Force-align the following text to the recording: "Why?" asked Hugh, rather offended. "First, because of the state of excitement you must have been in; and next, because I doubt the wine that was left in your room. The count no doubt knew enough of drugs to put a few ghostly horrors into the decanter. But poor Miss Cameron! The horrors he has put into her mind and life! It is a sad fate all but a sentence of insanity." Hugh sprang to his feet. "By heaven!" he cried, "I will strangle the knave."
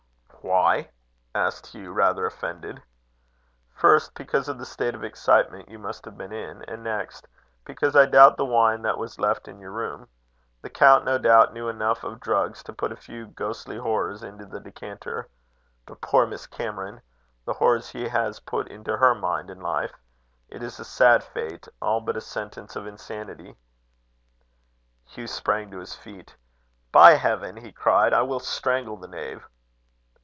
"Why?" 0.43 0.89
asked 1.35 1.67
Hugh, 1.67 1.93
rather 1.93 2.25
offended. 2.25 2.81
"First, 3.75 4.15
because 4.15 4.49
of 4.49 4.57
the 4.57 4.65
state 4.65 4.95
of 4.95 5.03
excitement 5.03 5.69
you 5.69 5.77
must 5.77 6.03
have 6.05 6.17
been 6.17 6.31
in; 6.33 6.63
and 6.63 6.83
next, 6.83 7.27
because 7.63 7.95
I 7.95 8.07
doubt 8.07 8.37
the 8.37 8.45
wine 8.45 8.81
that 8.81 8.97
was 8.97 9.19
left 9.19 9.47
in 9.47 9.59
your 9.59 9.69
room. 9.71 10.07
The 10.63 10.69
count 10.71 11.05
no 11.05 11.19
doubt 11.19 11.53
knew 11.53 11.69
enough 11.69 12.03
of 12.03 12.19
drugs 12.19 12.63
to 12.63 12.73
put 12.73 12.91
a 12.91 12.95
few 12.97 13.27
ghostly 13.27 13.77
horrors 13.77 14.23
into 14.23 14.47
the 14.47 14.59
decanter. 14.59 15.29
But 15.85 16.01
poor 16.01 16.25
Miss 16.25 16.47
Cameron! 16.47 17.01
The 17.45 17.53
horrors 17.53 17.89
he 17.91 18.07
has 18.07 18.39
put 18.39 18.67
into 18.67 18.97
her 18.97 19.13
mind 19.13 19.51
and 19.51 19.61
life! 19.61 19.93
It 20.49 20.63
is 20.63 20.79
a 20.79 20.85
sad 20.85 21.23
fate 21.23 21.67
all 21.83 22.01
but 22.01 22.17
a 22.17 22.21
sentence 22.21 22.75
of 22.75 22.87
insanity." 22.87 23.57
Hugh 25.05 25.27
sprang 25.27 25.69
to 25.69 25.77
his 25.79 25.93
feet. 25.95 26.35
"By 26.91 27.11
heaven!" 27.11 27.57
he 27.57 27.71
cried, 27.71 28.11
"I 28.11 28.23
will 28.23 28.39
strangle 28.39 28.97
the 28.97 29.07
knave." 29.07 29.47